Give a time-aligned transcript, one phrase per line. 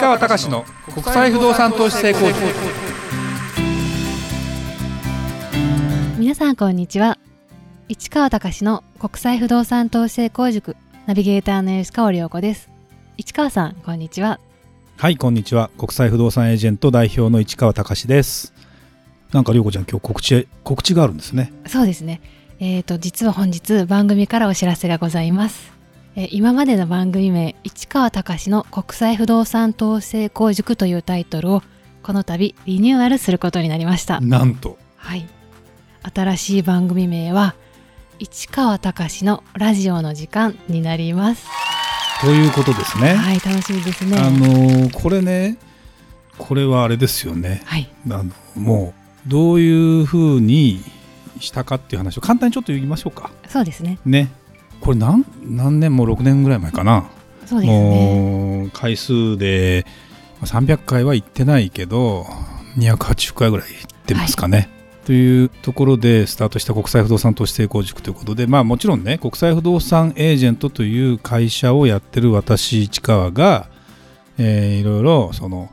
[0.00, 2.38] 川隆の国際不動産投資成功塾。
[6.18, 7.18] 皆さんこんにちは。
[7.88, 10.76] 市川隆の国際不動産投資成功塾。
[11.06, 12.70] ナビゲーターの吉川良子です。
[13.16, 14.38] 市川さんこんにちは。
[14.96, 15.68] はいこんにちは。
[15.76, 18.54] 国際不動産エージェント代表の市川隆です。
[19.32, 21.52] なんか涼子ちゃん今日告知告知があるんですね。
[21.66, 22.20] そうですね。
[22.60, 25.77] えーと実は本日番組からお知らせがございます
[26.18, 31.62] えー今までの番組名市川隆の国際不動産投資成功塾というタイトルを
[32.02, 34.20] この度リニューアルすることになりました。
[34.20, 34.78] なんと。
[34.96, 35.28] はい。
[36.12, 37.54] 新しい番組名は
[38.18, 41.46] 市川隆のラジオの時間になります。
[42.20, 44.18] ということですね、はい楽しみですね。
[44.18, 45.56] あのーこれね
[46.36, 47.62] これはあれですよね。
[47.64, 47.88] はい。
[48.10, 48.92] あのも
[49.24, 50.82] うどういうふうに
[51.38, 53.30] したかっていう話を簡単にちょっと言いましょうか。
[53.46, 54.00] そうですね。
[54.04, 54.32] ね
[54.80, 57.10] これ何何年も6年ぐらい前かな。
[57.46, 58.60] そうですね。
[58.60, 59.86] もう回数で
[60.40, 62.26] まあ300回は行ってないけど
[62.78, 64.68] 280回ぐらい行ってますかね。
[65.04, 73.70] というところでスタートした国際不動産投資成功塾ということで、まあ、もちろんね国際不動産エージェントという会社をやってる私市川が、
[74.36, 75.70] えーいろいろその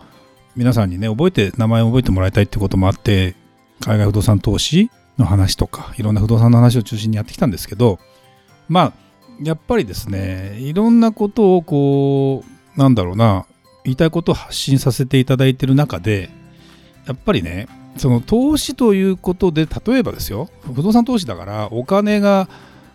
[0.56, 3.36] 皆さんにね覚えて名前を覚えてもらいたいってこともあって
[3.82, 8.00] 海外不動産投資の話とかいろんな不動産の話を中心にやってきたんですけど
[8.68, 8.94] まあ
[9.42, 12.44] やっぱりですねいろんなことをこ
[12.76, 13.46] うなんだろうな
[13.84, 16.30] 言いたいことを発信させていただいてる中で
[17.06, 22.50] やっぱりねその投資ということで例えばですよ不動産投資だからお金が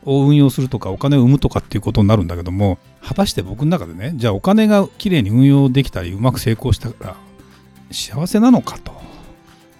[0.04, 7.16] を運用するとかお金を生むとかっていうことになるんだけども果たして僕の中でねじゃあお金がきれいに運用できたりうまく成功したら
[7.90, 8.92] 幸せなのかと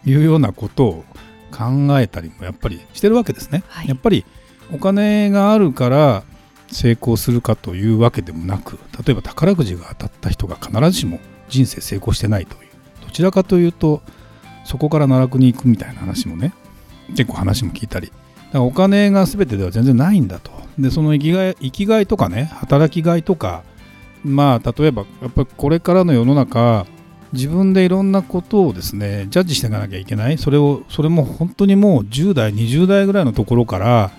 [0.05, 1.05] いうようなことを
[1.51, 3.65] 考えたりもやっぱりしてるわけですね。
[3.69, 4.25] はいやっぱり
[4.73, 6.23] お金があるから
[6.69, 11.19] 成功するかというわけでもなく例えば宝くじが当たった人が必ずしも
[11.49, 12.71] 人生成功してないという。
[13.05, 14.03] どちらかというと
[14.65, 16.55] そこから奈落に行くみたいな話もね
[17.09, 18.07] 結構話も聞いたり。
[18.09, 18.19] だか
[18.59, 20.53] らお金が全てでは全然ないんだと。
[20.79, 23.65] でその生きがい生きがいとかね働きがいとか
[24.23, 26.87] まあ例えばやっぱりこれからの世の中
[27.33, 30.39] 自分でいろんなことをですねジャッジしていかなきゃいけない。
[30.39, 34.13] それをそれも本当にもう10代20代ぐらいのところから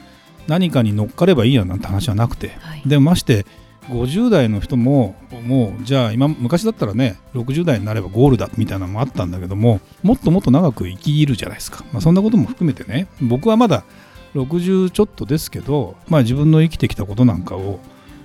[0.51, 2.49] 何かに乗っかればいいやなんて話はなくて。
[2.59, 2.83] はい。
[2.85, 3.45] でまして
[3.89, 5.15] 50代の人も
[5.47, 13.07] もうじゃあ今昔だったらね60代になればゴールだみたいなのもあったんだけどももっともっと長く生きるじゃないですか、まあ、そんなことも含めてね。
[13.21, 13.85] 僕はまだ
[14.35, 17.79] 60ちょっとですけど、まあ、自分の生きてきたことなんかを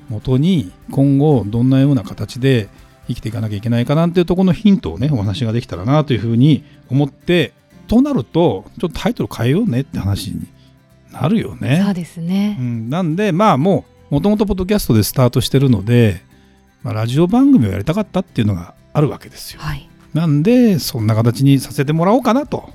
[0.08, 2.68] 元に今後どんなような形で
[3.08, 7.52] 生きていかなきゃいけないかなんていうところのヒントをねお話ができたらなというふうに思って
[7.86, 10.46] となるとちょっとタイトル変えようねって話に
[11.20, 11.82] なるよね。
[11.84, 12.56] そうですね。
[12.58, 16.22] うん、なんでまあもうもともとポッドキャストでスタートしてるので、
[16.82, 19.60] まあ、ラジオ番組をやりたかったっていうのがあるわけですよ。
[19.60, 19.88] はい。
[20.14, 22.70] なんでそんな形にさせてもらおうかなと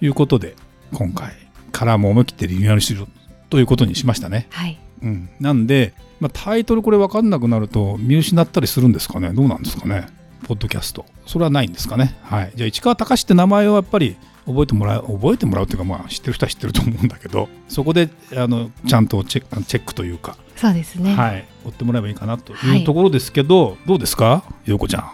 [0.00, 0.54] いうことで
[0.94, 1.32] 今回
[1.72, 3.06] からも思い切ってリニューアルする
[3.50, 4.46] ということにしましたね。
[4.50, 4.78] はい。
[5.02, 9.32] うん、なんで、まあ、タイトルこれ分かんなくなると見失ったりするんですかね。
[9.32, 10.06] どうなんですかね
[10.44, 11.04] ポッドキャスト。
[11.26, 12.16] それはないんですかね。
[12.22, 12.52] はい。
[12.54, 22.80] じゃあ市川隆って名前をやっぱり覚えてもらう覚えてもらうっていうかまあ知ってる人は知ってると思うんだけどそこであのちゃんとチェックチェックというか、そうですね、はい追ってもらえばいいかなとはい。
[22.80, 25.10] いうところですけど、どうですか陽子ちゃん、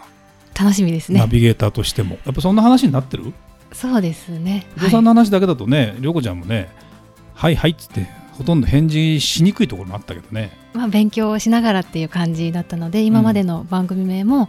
[0.57, 1.19] 楽しみですね。
[1.19, 2.17] ナビゲーターとしても。
[2.25, 3.33] やっぱそんな話になってる？
[3.73, 4.65] そうですね。
[4.77, 6.69] 不動産の話だけだとね陽子ちゃんもね
[7.33, 10.51] はいはいっつってほとんど返事しにくいところもあったけどね。
[10.73, 14.47] まあ、勉強をしながらっていう感じだったので今までの番組名も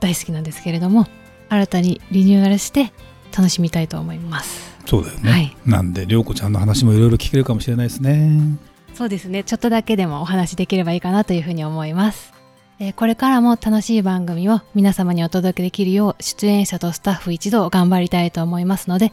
[0.00, 1.06] 大好きなんですけれども、
[1.48, 2.92] 新たにリニューアルして
[3.36, 4.72] 楽しみたいと思います。
[4.86, 5.56] そうだよね、はい。
[5.64, 8.58] なんで涼子ちゃんの話もいろいろ聞けるかもしれないですね。
[8.94, 9.42] そうですね。
[9.44, 12.32] ちょっとだけでもお話できればいいかなというふうに思います、
[12.78, 19.12] えーこれからも楽しい番組を皆様にお届けできるよう出演者とスタッフ一同頑張りたいと思いますので、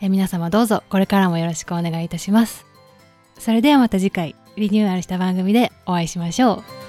[0.00, 2.66] えー皆様どうぞこれからもよろしくお願いいたします。
[3.38, 6.85] それではまた次回リニューアルした番組でお会いしましょう